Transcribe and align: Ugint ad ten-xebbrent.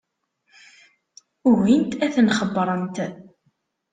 Ugint 1.49 1.91
ad 2.05 2.11
ten-xebbrent. 2.15 2.97